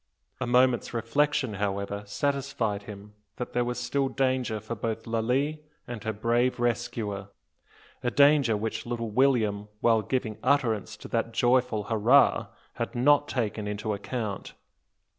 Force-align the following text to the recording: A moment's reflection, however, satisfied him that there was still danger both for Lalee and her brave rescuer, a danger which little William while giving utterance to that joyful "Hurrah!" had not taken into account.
A 0.39 0.47
moment's 0.47 0.95
reflection, 0.95 1.53
however, 1.61 2.01
satisfied 2.07 2.81
him 2.81 3.13
that 3.35 3.53
there 3.53 3.63
was 3.63 3.77
still 3.77 4.09
danger 4.09 4.59
both 4.59 5.03
for 5.03 5.09
Lalee 5.11 5.59
and 5.87 6.03
her 6.03 6.11
brave 6.11 6.59
rescuer, 6.59 7.27
a 8.01 8.09
danger 8.09 8.57
which 8.57 8.87
little 8.87 9.11
William 9.11 9.67
while 9.79 10.01
giving 10.01 10.39
utterance 10.41 10.97
to 10.97 11.07
that 11.09 11.33
joyful 11.33 11.83
"Hurrah!" 11.83 12.47
had 12.77 12.95
not 12.95 13.27
taken 13.27 13.67
into 13.67 13.93
account. 13.93 14.55